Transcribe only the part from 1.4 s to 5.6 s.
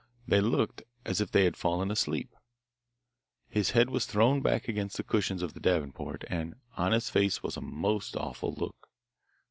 had fallen asleep. His head was thrown back against the cushions of the